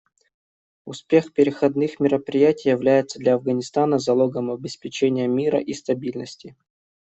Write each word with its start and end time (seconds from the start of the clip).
Успех 0.85 1.31
переходных 1.31 1.99
мероприятий 1.99 2.69
является 2.69 3.19
для 3.19 3.35
Афганистана 3.35 3.99
залогом 3.99 4.49
обеспечения 4.49 5.27
мира 5.27 5.59
и 5.59 5.73
стабильности. 5.75 6.57